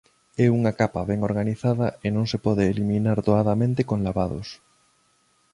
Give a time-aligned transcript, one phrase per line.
[0.45, 4.47] É unha capa ben organizada e non se pode eliminar doadamente con lavados.